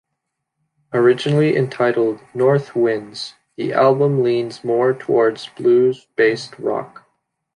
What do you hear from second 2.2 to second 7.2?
"North Winds", the album leans more towards blues-based rock.